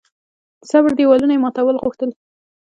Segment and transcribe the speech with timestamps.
[0.59, 2.09] د صبر دېوالونه یې ماتول غوښتل.